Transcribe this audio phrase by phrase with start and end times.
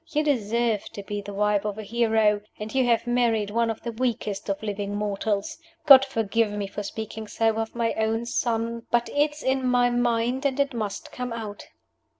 [0.07, 3.81] You deserve to be the wife of a hero, and you have married one of
[3.83, 5.59] the weakest of living mortals.
[5.85, 10.43] God forgive me for speaking so of my own son; but it's in my mind,
[10.43, 11.67] and it must come out!"